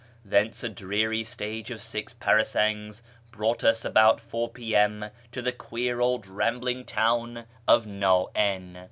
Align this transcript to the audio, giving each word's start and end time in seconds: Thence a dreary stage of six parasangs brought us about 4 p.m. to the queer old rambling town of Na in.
Thence 0.25 0.63
a 0.63 0.69
dreary 0.69 1.23
stage 1.23 1.69
of 1.69 1.79
six 1.79 2.11
parasangs 2.15 3.03
brought 3.29 3.63
us 3.63 3.85
about 3.85 4.19
4 4.19 4.49
p.m. 4.49 5.11
to 5.31 5.43
the 5.43 5.51
queer 5.51 5.99
old 6.01 6.25
rambling 6.25 6.85
town 6.85 7.45
of 7.67 7.85
Na 7.85 8.25
in. 8.35 8.79